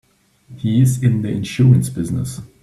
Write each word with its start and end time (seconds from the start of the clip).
He's 0.57 1.03
in 1.03 1.21
the 1.21 1.29
insurance 1.29 1.87
business. 1.91 2.39